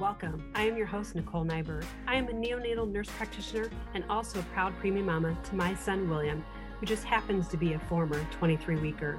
[0.00, 0.44] welcome.
[0.54, 1.84] I am your host, Nicole Nyberg.
[2.06, 6.10] I am a neonatal nurse practitioner and also a proud preemie mama to my son,
[6.10, 6.44] William,
[6.78, 9.18] who just happens to be a former 23 weeker.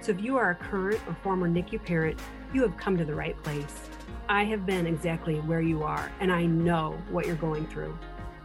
[0.00, 2.20] So if you are a current or former NICU parent,
[2.54, 3.88] you have come to the right place.
[4.28, 7.98] I have been exactly where you are, and I know what you're going through.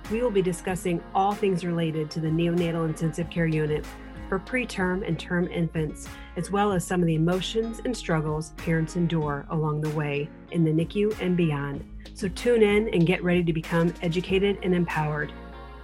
[0.10, 3.86] We will be discussing all things related to the neonatal intensive care unit
[4.28, 8.96] for preterm and term infants, as well as some of the emotions and struggles parents
[8.96, 11.84] endure along the way in the NICU and beyond.
[12.14, 15.32] So tune in and get ready to become educated and empowered.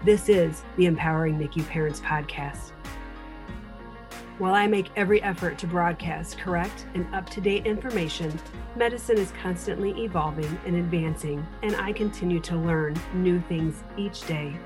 [0.03, 2.71] This is the Empowering NICU Parents Podcast.
[4.39, 8.37] While I make every effort to broadcast correct and up to date information,
[8.75, 14.57] medicine is constantly evolving and advancing, and I continue to learn new things each day.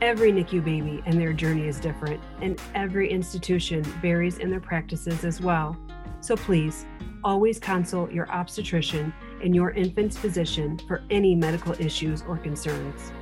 [0.00, 5.24] Every NICU baby and their journey is different, and every institution varies in their practices
[5.24, 5.76] as well.
[6.20, 6.86] So please,
[7.24, 9.12] always consult your obstetrician
[9.42, 13.12] and your infant's physician for any medical issues or concerns.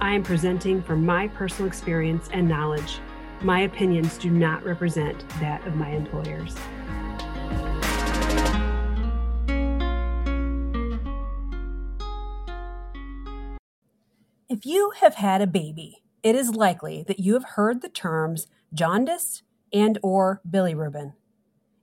[0.00, 2.98] I am presenting from my personal experience and knowledge.
[3.42, 6.56] My opinions do not represent that of my employers.
[14.48, 18.46] If you have had a baby, it is likely that you have heard the terms
[18.72, 19.42] jaundice
[19.72, 21.14] and or bilirubin.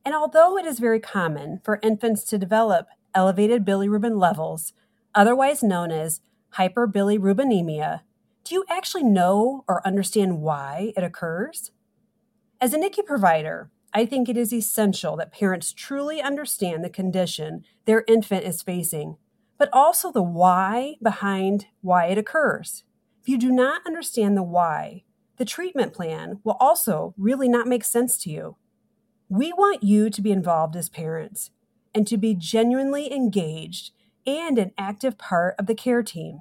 [0.05, 4.73] And although it is very common for infants to develop elevated bilirubin levels,
[5.13, 6.21] otherwise known as
[6.57, 8.01] hyperbilirubinemia,
[8.43, 11.71] do you actually know or understand why it occurs?
[12.61, 17.63] As a NICU provider, I think it is essential that parents truly understand the condition
[17.85, 19.17] their infant is facing,
[19.57, 22.83] but also the why behind why it occurs
[23.29, 25.03] you do not understand the why,
[25.37, 28.57] the treatment plan will also really not make sense to you.
[29.29, 31.51] We want you to be involved as parents
[31.93, 33.91] and to be genuinely engaged
[34.25, 36.39] and an active part of the care team.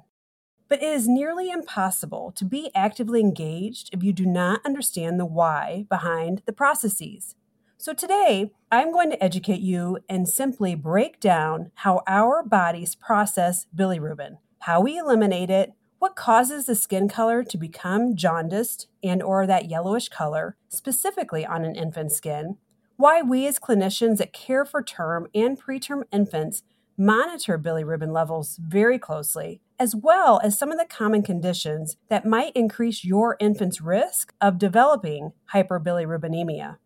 [0.67, 5.25] But it is nearly impossible to be actively engaged if you do not understand the
[5.25, 7.35] why behind the processes.
[7.77, 13.67] So today, I'm going to educate you and simply break down how our bodies process
[13.75, 19.45] bilirubin, how we eliminate it, what causes the skin color to become jaundiced and or
[19.45, 22.55] that yellowish color, specifically on an infant's skin?
[22.95, 26.63] Why we as clinicians that care for term and preterm infants
[26.97, 32.53] monitor bilirubin levels very closely, as well as some of the common conditions that might
[32.55, 36.77] increase your infant's risk of developing hyperbilirubinemia.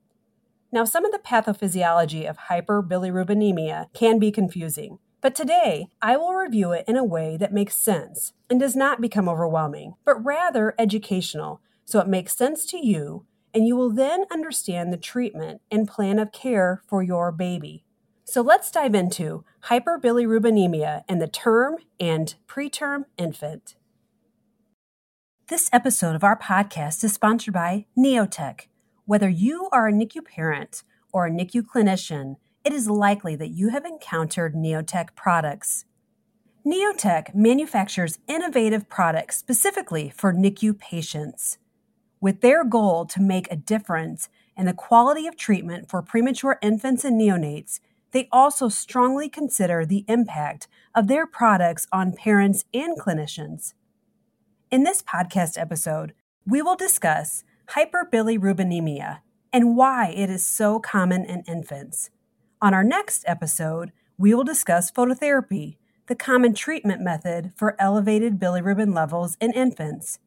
[0.72, 6.74] Now, some of the pathophysiology of hyperbilirubinemia can be confusing, but today, I will review
[6.74, 11.62] it in a way that makes sense and does not become overwhelming, but rather educational,
[11.86, 16.20] so it makes sense to you, and you will then understand the treatment and plan
[16.20, 17.86] of care for your baby.
[18.26, 23.76] So let's dive into hyperbilirubinemia and the term and preterm infant.
[25.48, 28.68] This episode of our podcast is sponsored by Neotech.
[29.06, 33.70] Whether you are a NICU parent or a NICU clinician, it is likely that you
[33.70, 35.86] have encountered Neotech products.
[36.66, 41.58] Neotech manufactures innovative products specifically for NICU patients.
[42.22, 47.04] With their goal to make a difference in the quality of treatment for premature infants
[47.04, 47.82] and neonates,
[48.12, 53.74] they also strongly consider the impact of their products on parents and clinicians.
[54.72, 56.14] In this podcast episode,
[56.48, 59.20] we will discuss hyperbilirubinemia
[59.52, 62.10] and why it is so common in infants.
[62.64, 65.76] On our next episode, we will discuss phototherapy,
[66.08, 70.20] the common treatment method for elevated bilirubin levels in infants.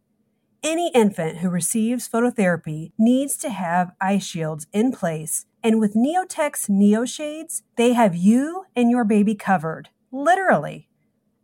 [0.63, 6.67] Any infant who receives phototherapy needs to have eye shields in place, and with Neotech's
[6.67, 10.91] NeoShades, they have you and your baby covered, literally.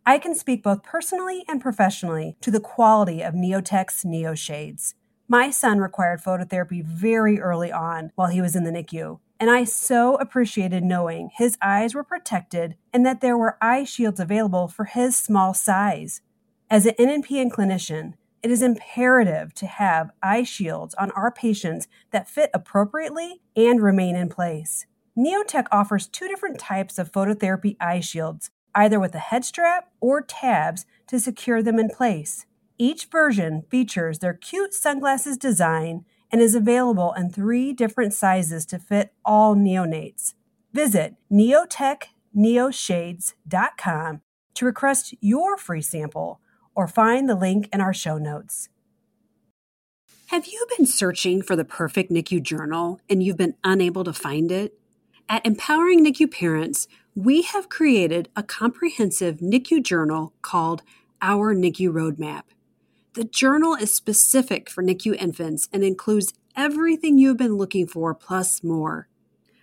[0.05, 4.93] I can speak both personally and professionally to the quality of Neotech's NeoShades.
[5.27, 9.65] My son required phototherapy very early on while he was in the NICU, and I
[9.65, 14.85] so appreciated knowing his eyes were protected and that there were eye shields available for
[14.85, 16.21] his small size.
[16.69, 22.29] As an NNPN clinician, it is imperative to have eye shields on our patients that
[22.29, 24.85] fit appropriately and remain in place.
[25.17, 30.21] Neotech offers two different types of phototherapy eye shields, either with a head strap or
[30.21, 32.45] tabs to secure them in place.
[32.77, 38.79] Each version features their cute sunglasses design and is available in three different sizes to
[38.79, 40.33] fit all neonates.
[40.73, 44.21] Visit neotechneoshades.com
[44.55, 46.41] to request your free sample
[46.73, 48.69] or find the link in our show notes.
[50.27, 54.51] Have you been searching for the perfect NICU journal and you've been unable to find
[54.51, 54.73] it?
[55.29, 60.81] At Empowering NICU Parents, we have created a comprehensive NICU journal called
[61.21, 62.45] Our NICU Roadmap.
[63.13, 68.63] The journal is specific for NICU infants and includes everything you've been looking for plus
[68.63, 69.07] more.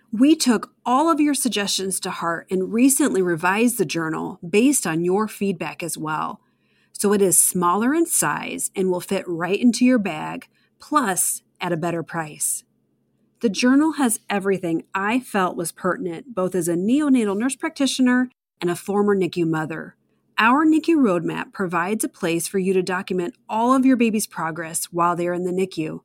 [0.09, 5.03] We took all of your suggestions to heart and recently revised the journal based on
[5.03, 6.39] your feedback as well.
[6.93, 10.47] So it is smaller in size and will fit right into your bag,
[10.79, 12.63] plus at a better price.
[13.41, 18.29] The journal has everything I felt was pertinent both as a neonatal nurse practitioner
[18.61, 19.97] and a former NICU mother.
[20.43, 24.85] Our NICU roadmap provides a place for you to document all of your baby's progress
[24.85, 25.99] while they're in the NICU.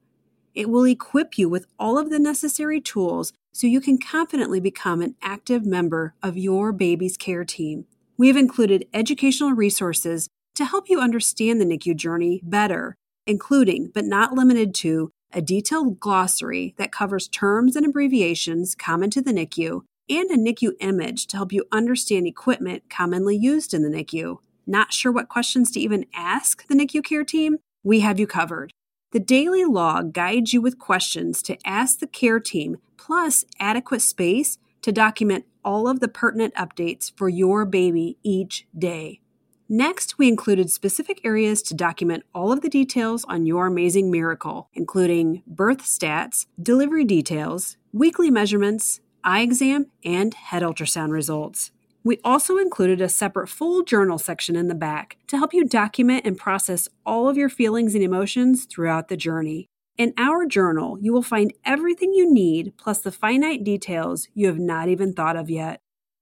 [0.54, 5.00] It will equip you with all of the necessary tools so you can confidently become
[5.00, 7.86] an active member of your baby's care team.
[8.18, 12.94] We have included educational resources to help you understand the NICU journey better,
[13.26, 19.22] including, but not limited to, a detailed glossary that covers terms and abbreviations common to
[19.22, 23.88] the NICU, and a NICU image to help you understand equipment commonly used in the
[23.88, 24.38] NICU.
[24.66, 27.58] Not sure what questions to even ask the NICU care team?
[27.84, 28.72] We have you covered.
[29.12, 34.58] The daily log guides you with questions to ask the care team, plus adequate space
[34.82, 39.20] to document all of the pertinent updates for your baby each day.
[39.68, 44.68] Next, we included specific areas to document all of the details on your amazing miracle,
[44.74, 51.72] including birth stats, delivery details, weekly measurements, eye exam, and head ultrasound results.
[52.04, 56.24] We also included a separate full journal section in the back to help you document
[56.24, 59.66] and process all of your feelings and emotions throughout the journey.
[59.98, 64.58] In our journal, you will find everything you need plus the finite details you have
[64.58, 65.80] not even thought of yet.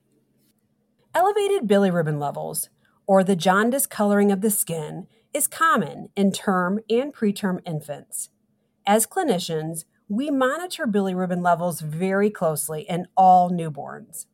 [1.14, 2.70] Elevated bilirubin levels,
[3.06, 8.30] or the jaundice coloring of the skin, is common in term and preterm infants.
[8.86, 14.26] As clinicians, we monitor bilirubin levels very closely in all newborns.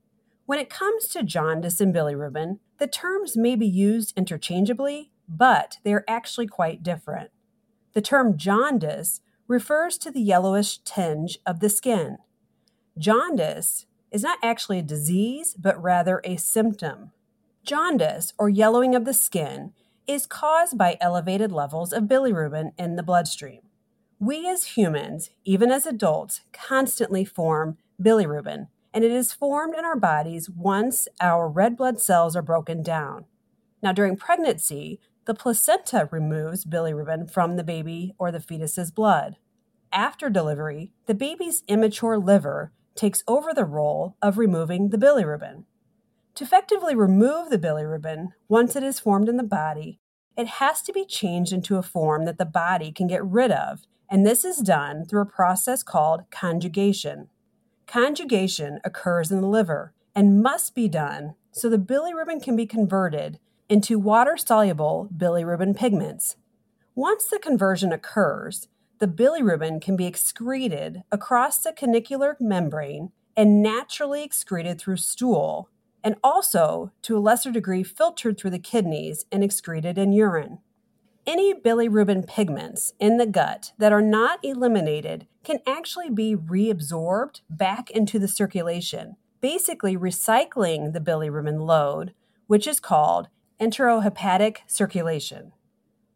[0.46, 6.08] When it comes to jaundice and bilirubin, the terms may be used interchangeably but they're
[6.08, 7.30] actually quite different.
[7.94, 12.18] The term jaundice refers to the yellowish tinge of the skin.
[12.98, 17.12] Jaundice is not actually a disease, but rather a symptom.
[17.64, 19.72] Jaundice, or yellowing of the skin,
[20.06, 23.60] is caused by elevated levels of bilirubin in the bloodstream.
[24.18, 29.96] We as humans, even as adults, constantly form bilirubin, and it is formed in our
[29.96, 33.26] bodies once our red blood cells are broken down.
[33.80, 39.36] Now, during pregnancy, the placenta removes bilirubin from the baby or the fetus's blood.
[39.92, 45.64] After delivery, the baby's immature liver takes over the role of removing the bilirubin.
[46.36, 50.00] To effectively remove the bilirubin, once it is formed in the body,
[50.36, 53.80] it has to be changed into a form that the body can get rid of,
[54.10, 57.28] and this is done through a process called conjugation.
[57.86, 63.38] Conjugation occurs in the liver and must be done so the bilirubin can be converted
[63.68, 66.36] into water soluble bilirubin pigments.
[66.94, 68.68] Once the conversion occurs,
[69.00, 75.68] the bilirubin can be excreted across the canalicular membrane and naturally excreted through stool,
[76.04, 80.58] and also, to a lesser degree, filtered through the kidneys and excreted in urine.
[81.24, 87.90] Any bilirubin pigments in the gut that are not eliminated can actually be reabsorbed back
[87.90, 92.12] into the circulation, basically recycling the bilirubin load,
[92.48, 93.28] which is called
[93.60, 95.52] enterohepatic circulation.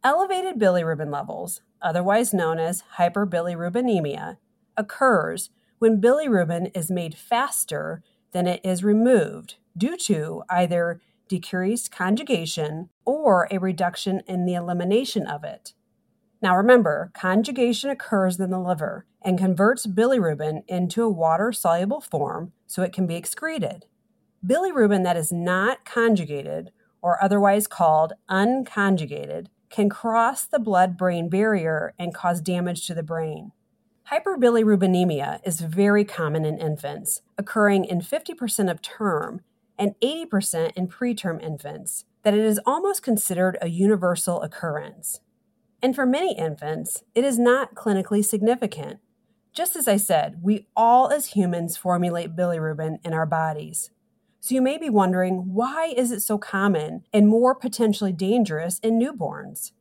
[0.02, 4.38] Elevated bilirubin levels, otherwise known as hyperbilirubinemia,
[4.76, 8.02] occurs when bilirubin is made faster
[8.32, 15.26] than it is removed due to either decreased conjugation or a reduction in the elimination
[15.26, 15.74] of it.
[16.40, 22.52] Now remember, conjugation occurs in the liver and converts bilirubin into a water soluble form
[22.66, 23.86] so it can be excreted.
[24.46, 26.70] Bilirubin that is not conjugated
[27.06, 33.02] or otherwise called unconjugated, can cross the blood brain barrier and cause damage to the
[33.02, 33.52] brain.
[34.10, 39.40] Hyperbilirubinemia is very common in infants, occurring in 50% of term
[39.78, 45.20] and 80% in preterm infants, that it is almost considered a universal occurrence.
[45.82, 48.98] And for many infants, it is not clinically significant.
[49.52, 53.90] Just as I said, we all as humans formulate bilirubin in our bodies.
[54.40, 58.98] So you may be wondering why is it so common and more potentially dangerous in
[58.98, 59.72] newborns?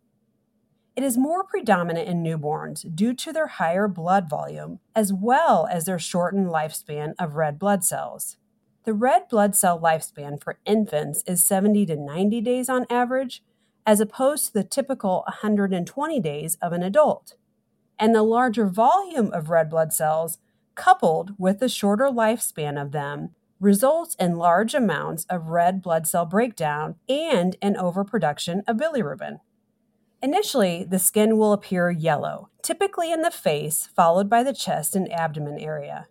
[0.95, 5.85] It is more predominant in newborns due to their higher blood volume as well as
[5.85, 8.37] their shortened lifespan of red blood cells.
[8.85, 13.41] The red blood cell lifespan for infants is 70 to 90 days on average,
[13.83, 17.33] as opposed to the typical 120 days of an adult.
[17.97, 20.37] And the larger volume of red blood cells,
[20.75, 26.27] coupled with the shorter lifespan of them, results in large amounts of red blood cell
[26.27, 29.39] breakdown and an overproduction of bilirubin.
[30.21, 35.11] Initially, the skin will appear yellow, typically in the face, followed by the chest and
[35.11, 36.07] abdomen area.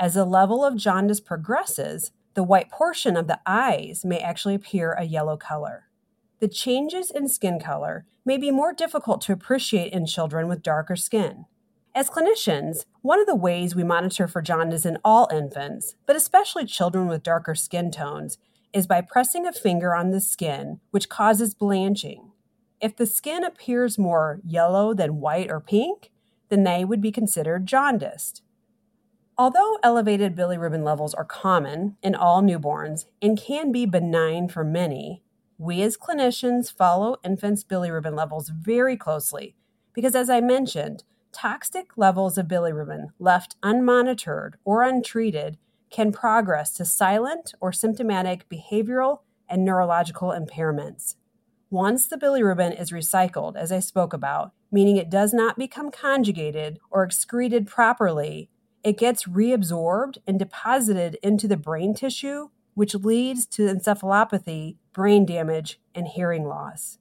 [0.00, 4.92] As the level of jaundice progresses, the white portion of the eyes may actually appear
[4.94, 5.90] a yellow color.
[6.38, 10.96] The changes in skin color may be more difficult to appreciate in children with darker
[10.96, 11.44] skin.
[11.94, 16.64] As clinicians, one of the ways we monitor for jaundice in all infants, but especially
[16.64, 18.38] children with darker skin tones,
[18.72, 22.32] is by pressing a finger on the skin, which causes blanching.
[22.80, 26.10] If the skin appears more yellow than white or pink,
[26.48, 28.40] then they would be considered jaundiced.
[29.40, 35.22] Although elevated bilirubin levels are common in all newborns and can be benign for many,
[35.56, 39.56] we as clinicians follow infants' bilirubin levels very closely
[39.94, 45.56] because, as I mentioned, toxic levels of bilirubin left unmonitored or untreated
[45.88, 51.14] can progress to silent or symptomatic behavioral and neurological impairments.
[51.70, 56.78] Once the bilirubin is recycled, as I spoke about, meaning it does not become conjugated
[56.90, 58.50] or excreted properly,
[58.82, 65.80] it gets reabsorbed and deposited into the brain tissue, which leads to encephalopathy, brain damage,
[65.94, 66.98] and hearing loss.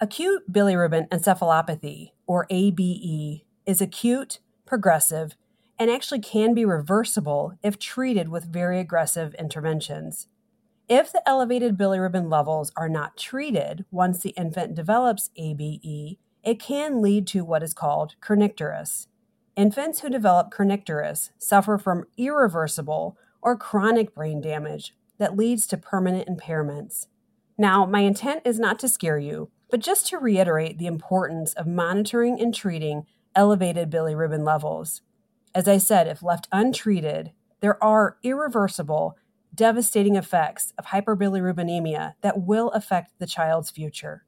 [0.00, 5.36] Acute bilirubin encephalopathy, or ABE, is acute, progressive,
[5.78, 10.28] and actually can be reversible if treated with very aggressive interventions.
[10.88, 17.00] If the elevated bilirubin levels are not treated once the infant develops ABE, it can
[17.00, 19.06] lead to what is called kernicterus.
[19.56, 26.28] Infants who develop kernicterus suffer from irreversible or chronic brain damage that leads to permanent
[26.28, 27.06] impairments.
[27.56, 31.68] Now, my intent is not to scare you, but just to reiterate the importance of
[31.68, 33.06] monitoring and treating
[33.36, 35.02] elevated bilirubin levels.
[35.54, 37.30] As I said, if left untreated,
[37.60, 39.16] there are irreversible
[39.54, 44.24] devastating effects of hyperbilirubinemia that will affect the child's future.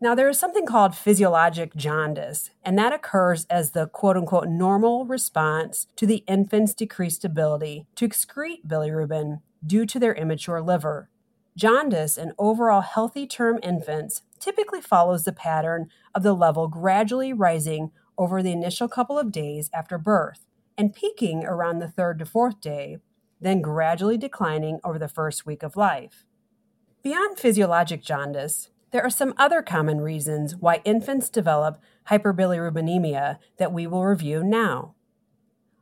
[0.00, 5.04] Now, there is something called physiologic jaundice, and that occurs as the quote unquote normal
[5.04, 11.10] response to the infant's decreased ability to excrete bilirubin due to their immature liver.
[11.56, 17.90] Jaundice in overall healthy term infants typically follows the pattern of the level gradually rising
[18.16, 22.60] over the initial couple of days after birth and peaking around the third to fourth
[22.60, 22.98] day
[23.40, 26.24] then gradually declining over the first week of life.
[27.02, 31.80] Beyond physiologic jaundice, there are some other common reasons why infants develop
[32.10, 34.94] hyperbilirubinemia that we will review now.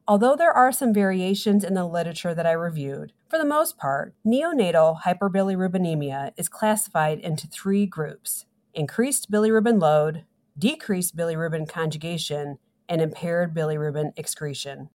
[0.09, 4.15] Although there are some variations in the literature that I reviewed, for the most part,
[4.25, 10.25] neonatal hyperbilirubinemia is classified into three groups increased bilirubin load,
[10.59, 12.59] decreased bilirubin conjugation,
[12.89, 14.91] and impaired bilirubin excretion.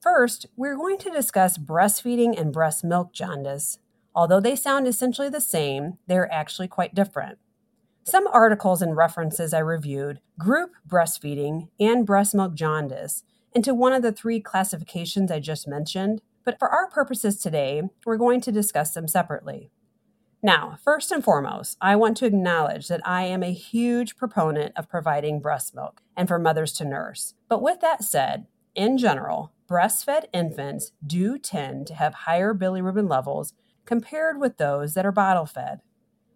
[0.00, 3.78] First, we're going to discuss breastfeeding and breast milk jaundice.
[4.14, 7.38] Although they sound essentially the same, they're actually quite different.
[8.04, 14.02] Some articles and references I reviewed group breastfeeding and breast milk jaundice into one of
[14.02, 18.92] the three classifications I just mentioned, but for our purposes today, we're going to discuss
[18.92, 19.70] them separately.
[20.42, 24.90] Now, first and foremost, I want to acknowledge that I am a huge proponent of
[24.90, 27.32] providing breast milk and for mothers to nurse.
[27.48, 33.54] But with that said, in general, breastfed infants do tend to have higher bilirubin levels
[33.84, 35.80] compared with those that are bottle fed.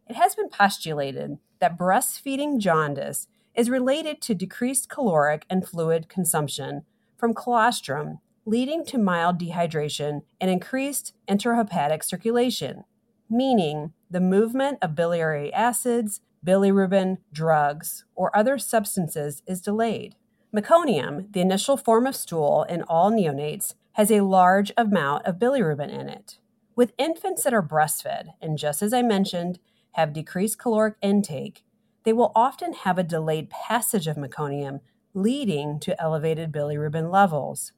[0.08, 6.82] It has been postulated that breastfeeding jaundice is related to decreased caloric and fluid consumption
[7.16, 12.84] from colostrum, leading to mild dehydration and increased enterohepatic circulation,
[13.28, 20.14] meaning the movement of biliary acids, bilirubin, drugs, or other substances is delayed.
[20.54, 25.90] Meconium, the initial form of stool in all neonates, has a large amount of bilirubin
[25.90, 26.38] in it.
[26.78, 29.58] With infants that are breastfed, and just as I mentioned,
[29.94, 31.64] have decreased caloric intake,
[32.04, 34.78] they will often have a delayed passage of meconium,
[35.12, 37.72] leading to elevated bilirubin levels.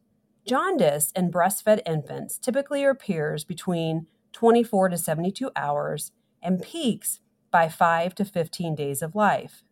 [0.46, 8.14] Jaundice in breastfed infants typically appears between 24 to 72 hours and peaks by 5
[8.16, 9.62] to 15 days of life.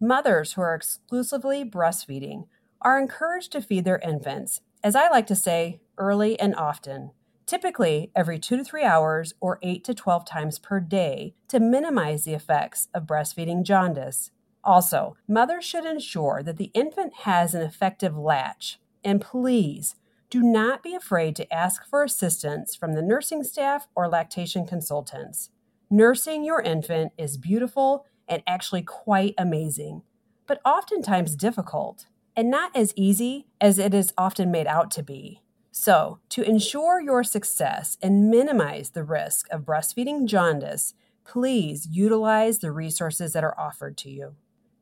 [0.00, 2.46] Mothers who are exclusively breastfeeding
[2.80, 7.10] are encouraged to feed their infants, as I like to say, early and often,
[7.50, 12.22] typically every two to three hours or 8 to 12 times per day to minimize
[12.22, 14.30] the effects of breastfeeding jaundice.
[14.62, 18.78] Also, mothers should ensure that the infant has an effective latch.
[19.02, 19.96] And please
[20.30, 25.50] do not be afraid to ask for assistance from the nursing staff or lactation consultants.
[25.90, 30.02] Nursing your infant is beautiful and actually quite amazing,
[30.46, 35.42] but oftentimes difficult and not as easy as it is often made out to be.
[35.72, 42.72] So, to ensure your success and minimize the risk of breastfeeding jaundice, please utilize the
[42.72, 44.34] resources that are offered to you.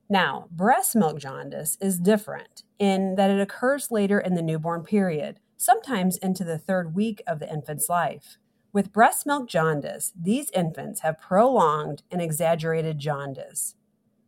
[0.08, 5.40] Now, breast milk jaundice is different in that it occurs later in the newborn period,
[5.58, 8.38] sometimes into the third week of the infant's life.
[8.72, 13.74] With breast milk jaundice, these infants have prolonged and exaggerated jaundice.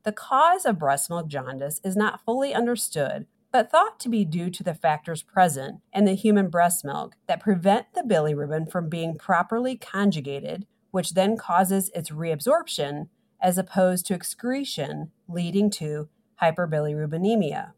[0.02, 4.50] The cause of breast milk jaundice is not fully understood, but thought to be due
[4.50, 9.16] to the factors present in the human breast milk that prevent the bilirubin from being
[9.16, 13.08] properly conjugated, which then causes its reabsorption
[13.40, 16.08] as opposed to excretion, leading to
[16.40, 17.72] hyperbilirubinemia.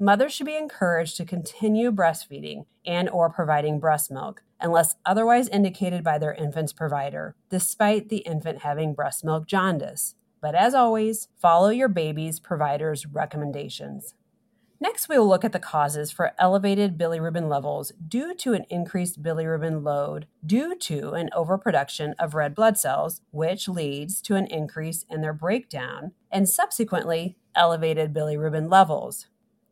[0.00, 6.02] Mothers should be encouraged to continue breastfeeding and or providing breast milk unless otherwise indicated
[6.02, 10.14] by their infant's provider, despite the infant having breast milk jaundice.
[10.40, 14.14] But as always, follow your baby's provider's recommendations.
[14.84, 19.22] Next, we will look at the causes for elevated bilirubin levels due to an increased
[19.22, 25.06] bilirubin load due to an overproduction of red blood cells, which leads to an increase
[25.08, 29.28] in their breakdown and subsequently elevated bilirubin levels.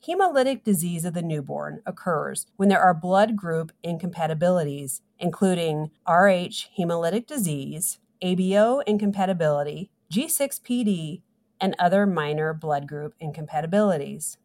[0.09, 7.27] Hemolytic disease of the newborn occurs when there are blood group incompatibilities, including Rh hemolytic
[7.27, 11.21] disease, ABO incompatibility, G6PD,
[11.61, 14.39] and other minor blood group incompatibilities.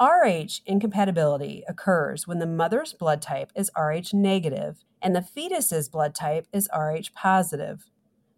[0.00, 6.14] Rh incompatibility occurs when the mother's blood type is Rh negative and the fetus's blood
[6.14, 7.90] type is Rh positive.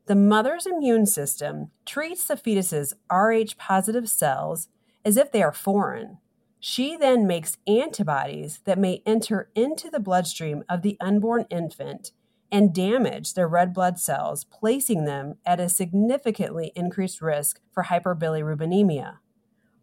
[0.06, 4.68] The mother's immune system treats the fetus's Rh positive cells
[5.04, 6.18] as if they are foreign.
[6.58, 12.10] She then makes antibodies that may enter into the bloodstream of the unborn infant
[12.50, 19.18] and damage their red blood cells, placing them at a significantly increased risk for hyperbilirubinemia.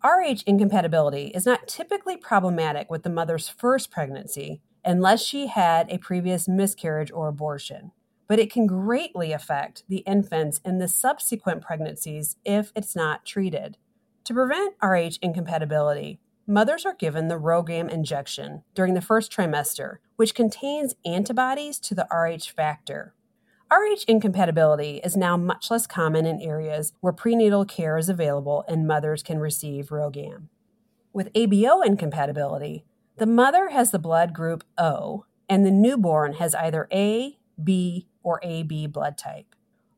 [0.03, 5.97] Rh incompatibility is not typically problematic with the mother's first pregnancy unless she had a
[5.97, 7.91] previous miscarriage or abortion,
[8.25, 13.77] but it can greatly affect the infants in the subsequent pregnancies if it's not treated.
[14.23, 20.33] To prevent Rh incompatibility, mothers are given the RhoGAM injection during the first trimester, which
[20.33, 23.15] contains antibodies to the Rh factor.
[23.71, 28.87] Rh incompatibility is now much less common in areas where prenatal care is available and
[28.87, 30.47] mothers can receive RhoGAM.
[31.13, 32.85] With ABO incompatibility,
[33.17, 38.39] the mother has the blood group O, and the newborn has either A, B, or
[38.41, 39.53] AB blood type.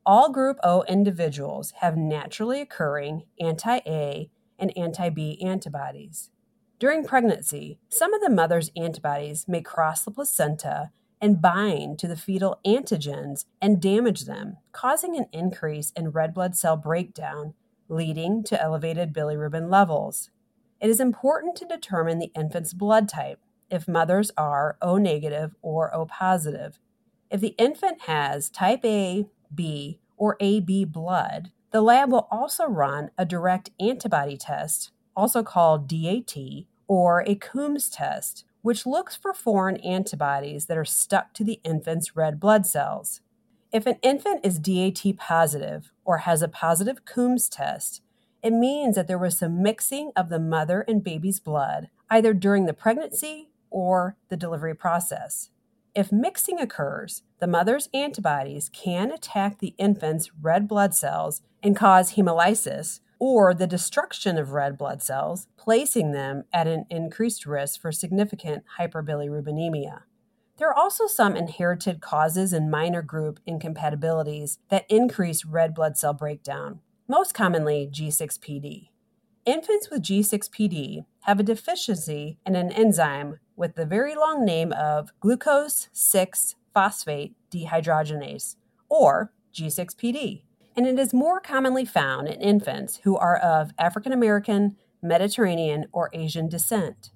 [0.05, 4.29] All group O individuals have naturally occurring anti A
[4.59, 6.29] and anti B antibodies.
[6.77, 12.17] During pregnancy, some of the mother's antibodies may cross the placenta and bind to the
[12.17, 17.53] fetal antigens and damage them, causing an increase in red blood cell breakdown,
[17.87, 20.31] leading to elevated bilirubin levels.
[20.79, 25.93] It is important to determine the infant's blood type if mothers are O negative or
[25.93, 26.79] O positive.
[27.29, 33.11] If the infant has type A, B, or AB blood, the lab will also run
[33.17, 36.35] a direct antibody test, also called DAT,
[36.87, 42.15] or a Coombs test, which looks for foreign antibodies that are stuck to the infant's
[42.15, 43.21] red blood cells.
[43.71, 48.01] If an infant is DAT positive or has a positive Coombs test,
[48.43, 52.65] it means that there was some mixing of the mother and baby's blood either during
[52.65, 55.49] the pregnancy or the delivery process.
[55.95, 62.13] If mixing occurs, the mother's antibodies can attack the infant's red blood cells and cause
[62.13, 67.91] hemolysis, or the destruction of red blood cells, placing them at an increased risk for
[67.91, 70.01] significant hyperbilirubinemia.
[70.57, 76.13] There are also some inherited causes and minor group incompatibilities that increase red blood cell
[76.13, 78.89] breakdown, most commonly G6PD.
[79.45, 85.11] Infants with G6PD have a deficiency in an enzyme with the very long name of
[85.19, 88.55] glucose 6 phosphate dehydrogenase,
[88.89, 90.41] or G6PD
[90.75, 96.09] and it is more commonly found in infants who are of African American, Mediterranean, or
[96.13, 97.11] Asian descent.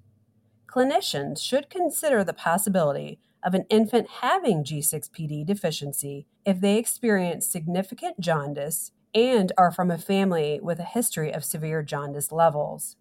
[0.68, 8.20] Clinicians should consider the possibility of an infant having G6PD deficiency if they experience significant
[8.20, 12.98] jaundice and are from a family with a history of severe jaundice levels.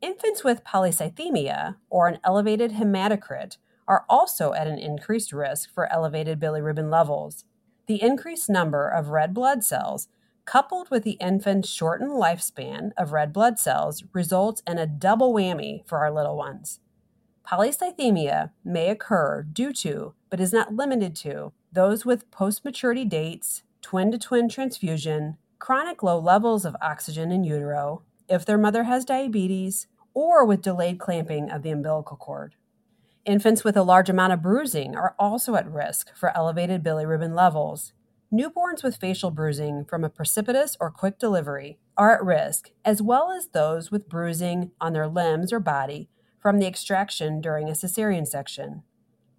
[0.00, 6.40] Infants with polycythemia, or an elevated hematocrit, are also at an increased risk for elevated
[6.40, 7.44] bilirubin levels.
[7.86, 10.08] The increased number of red blood cells,
[10.44, 15.86] coupled with the infant's shortened lifespan of red blood cells, results in a double whammy
[15.86, 16.80] for our little ones.
[17.46, 23.62] Polycythemia may occur due to, but is not limited to, those with post maturity dates,
[23.80, 29.04] twin to twin transfusion, chronic low levels of oxygen in utero, if their mother has
[29.04, 32.54] diabetes, or with delayed clamping of the umbilical cord.
[33.24, 37.92] Infants with a large amount of bruising are also at risk for elevated bilirubin levels.
[38.32, 43.30] Newborns with facial bruising from a precipitous or quick delivery are at risk, as well
[43.30, 46.08] as those with bruising on their limbs or body
[46.40, 48.82] from the extraction during a cesarean section.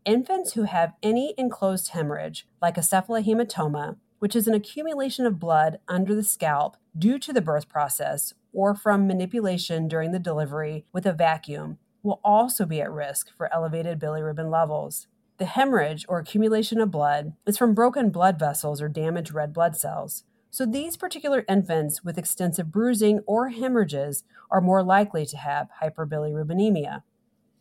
[0.05, 5.79] Infants who have any enclosed hemorrhage, like a cephalohematoma, which is an accumulation of blood
[5.89, 11.05] under the scalp due to the birth process or from manipulation during the delivery with
[11.05, 15.07] a vacuum, will also be at risk for elevated bilirubin levels.
[15.37, 19.75] The hemorrhage or accumulation of blood is from broken blood vessels or damaged red blood
[19.75, 20.23] cells.
[20.51, 27.01] So, these particular infants with extensive bruising or hemorrhages are more likely to have hyperbilirubinemia.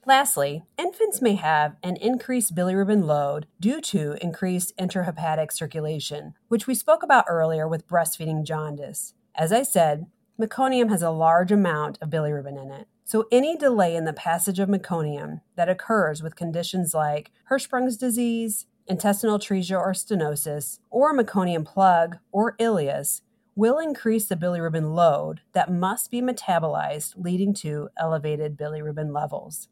[0.04, 6.74] Lastly, infants may have an increased bilirubin load due to increased enterohepatic circulation, which we
[6.74, 9.14] spoke about earlier with breastfeeding jaundice.
[9.34, 10.06] As I said,
[10.38, 12.88] meconium has a large amount of bilirubin in it.
[13.04, 18.66] So, any delay in the passage of meconium that occurs with conditions like Hirschsprung's disease,
[18.86, 23.22] intestinal atresia or stenosis, or meconium plug or ileus
[23.54, 29.68] will increase the bilirubin load that must be metabolized, leading to elevated bilirubin levels.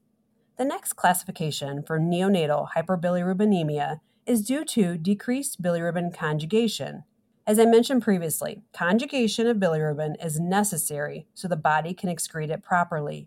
[0.59, 7.05] The next classification for neonatal hyperbilirubinemia is due to decreased bilirubin conjugation.
[7.51, 12.63] As I mentioned previously, conjugation of bilirubin is necessary so the body can excrete it
[12.63, 13.27] properly.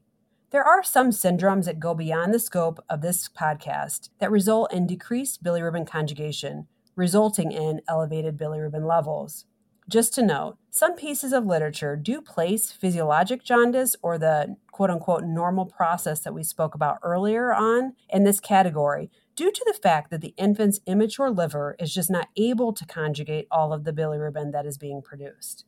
[0.52, 4.88] There are some syndromes that go beyond the scope of this podcast that result in
[4.88, 9.44] decreased bilirubin conjugation, resulting in elevated bilirubin levels.
[9.90, 15.26] Just to note, some pieces of literature do place physiologic jaundice or the quote unquote
[15.26, 20.12] normal process that we spoke about earlier on in this category due to the fact
[20.12, 24.52] that the infant's immature liver is just not able to conjugate all of the bilirubin
[24.52, 25.66] that is being produced.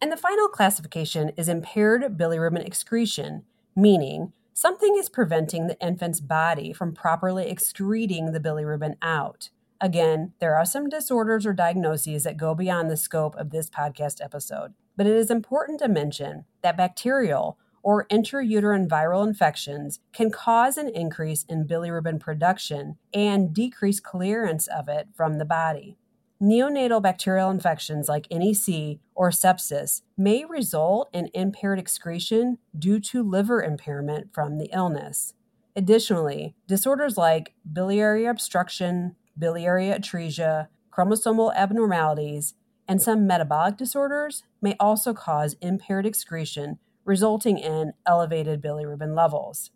[0.00, 6.72] And the final classification is impaired bilirubin excretion, meaning something is preventing the infant's body
[6.72, 9.50] from properly excreting the bilirubin out.
[9.80, 14.22] Again, there are some disorders or diagnoses that go beyond the scope of this podcast
[14.22, 20.76] episode, but it is important to mention that bacterial or intrauterine viral infections can cause
[20.76, 25.96] an increase in bilirubin production and decrease clearance of it from the body.
[26.42, 33.62] Neonatal bacterial infections like NEC or sepsis may result in impaired excretion due to liver
[33.62, 35.34] impairment from the illness.
[35.76, 42.54] Additionally, disorders like biliary obstruction, biliary atresia, chromosomal abnormalities,
[42.88, 49.70] and some metabolic disorders may also cause impaired excretion, resulting in elevated bilirubin levels.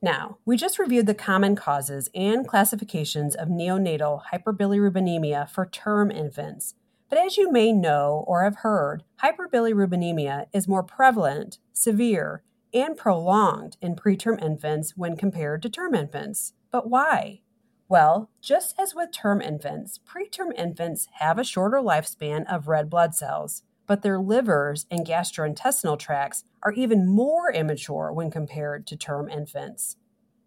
[0.00, 6.74] Now, we just reviewed the common causes and classifications of neonatal hyperbilirubinemia for term infants.
[7.08, 13.76] But as you may know or have heard, hyperbilirubinemia is more prevalent, severe, and prolonged
[13.80, 16.52] in preterm infants when compared to term infants.
[16.70, 17.40] But why?
[17.88, 23.14] Well, just as with term infants, preterm infants have a shorter lifespan of red blood
[23.14, 29.28] cells, but their livers and gastrointestinal tracts are even more immature when compared to term
[29.28, 29.96] infants.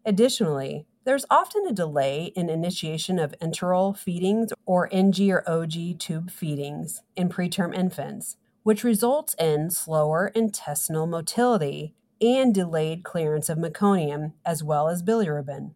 [0.06, 6.30] Additionally, there's often a delay in initiation of enteral feedings or NG or OG tube
[6.30, 14.34] feedings in preterm infants, which results in slower intestinal motility and delayed clearance of meconium
[14.45, 15.73] as well as bilirubin.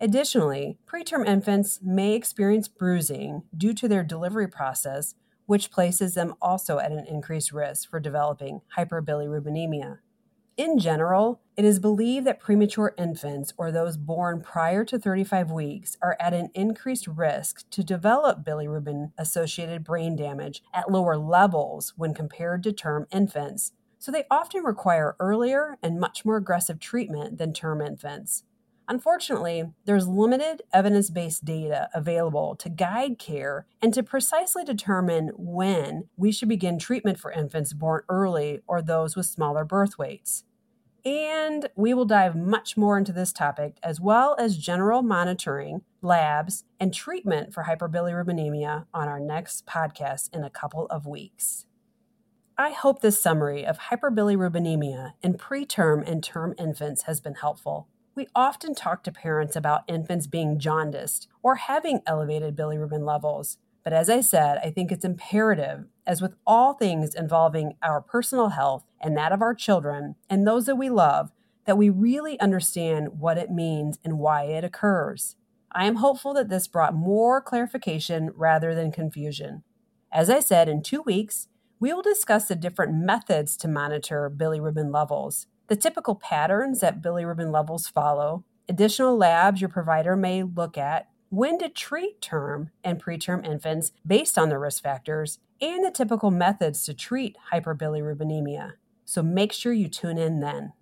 [0.00, 5.16] Additionally, preterm infants may experience bruising due to their delivery process,
[5.50, 9.98] which places them also at an increased risk for developing hyperbilirubinemia.
[10.56, 15.96] In general, it is believed that premature infants or those born prior to 35 weeks
[16.00, 22.14] are at an increased risk to develop bilirubin associated brain damage at lower levels when
[22.14, 27.52] compared to term infants, so they often require earlier and much more aggressive treatment than
[27.52, 28.44] term infants.
[28.90, 36.08] Unfortunately, there's limited evidence based data available to guide care and to precisely determine when
[36.16, 40.42] we should begin treatment for infants born early or those with smaller birth weights.
[41.04, 46.64] And we will dive much more into this topic as well as general monitoring, labs,
[46.80, 51.64] and treatment for hyperbilirubinemia on our next podcast in a couple of weeks.
[52.58, 57.86] I hope this summary of hyperbilirubinemia in preterm and term infants has been helpful.
[58.20, 63.56] We often talk to parents about infants being jaundiced or having elevated bilirubin levels.
[63.82, 68.50] But as I said, I think it's imperative, as with all things involving our personal
[68.50, 71.32] health and that of our children and those that we love,
[71.64, 75.36] that we really understand what it means and why it occurs.
[75.72, 79.62] I am hopeful that this brought more clarification rather than confusion.
[80.12, 84.92] As I said, in two weeks, we will discuss the different methods to monitor bilirubin
[84.92, 91.08] levels, the typical patterns that bilirubin levels follow, additional labs your provider may look at,
[91.28, 96.32] when to treat term and preterm infants based on their risk factors, and the typical
[96.32, 98.72] methods to treat hyperbilirubinemia.
[99.04, 100.72] So make sure you tune in then.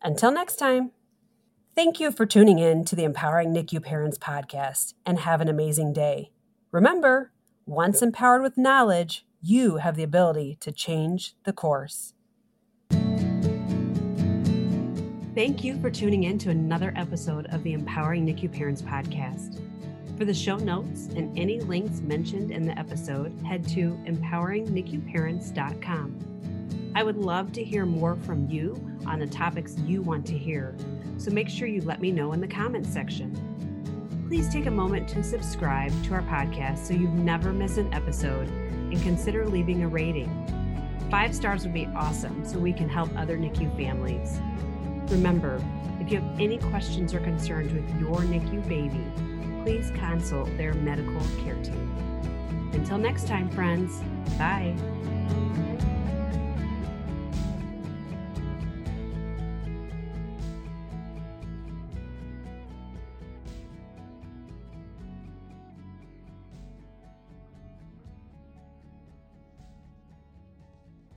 [0.02, 0.92] Until next time.
[1.74, 5.92] Thank you for tuning in to the Empowering NICU Parents podcast and have an amazing
[5.92, 6.30] day.
[6.70, 7.32] Remember,
[7.66, 12.14] once empowered with knowledge, you have the ability to change the course.
[15.32, 19.60] Thank you for tuning in to another episode of the Empowering NICU Parents podcast.
[20.18, 26.92] For the show notes and any links mentioned in the episode, head to empoweringnicuparents.com.
[26.96, 30.74] I would love to hear more from you on the topics you want to hear
[31.16, 34.26] so make sure you let me know in the comments section.
[34.26, 38.48] Please take a moment to subscribe to our podcast so you never miss an episode
[38.48, 40.28] and consider leaving a rating.
[41.08, 44.40] Five stars would be awesome so we can help other NICU families.
[45.10, 45.60] Remember,
[46.00, 49.04] if you have any questions or concerns with your NICU baby,
[49.64, 51.90] please consult their medical care team.
[52.72, 54.00] Until next time, friends,
[54.38, 54.74] bye.